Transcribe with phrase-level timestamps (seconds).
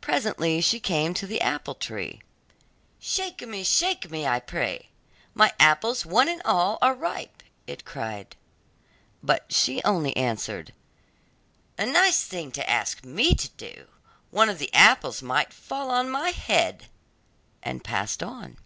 [0.00, 2.22] Presently she came to the apple tree.
[2.98, 4.88] 'Shake me, shake me, I pray;
[5.32, 8.34] my apples, one and all, are ripe,' it cried.
[9.22, 10.74] But she only answered,
[11.78, 13.86] 'A nice thing to ask me to do,
[14.32, 16.86] one of the apples might fall on my head,'
[17.62, 18.56] and passed on.